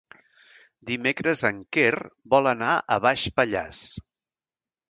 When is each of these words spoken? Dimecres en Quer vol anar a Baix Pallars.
Dimecres 0.91 1.43
en 1.51 1.59
Quer 1.77 1.91
vol 2.35 2.51
anar 2.55 2.73
a 2.97 3.01
Baix 3.07 3.29
Pallars. 3.37 3.87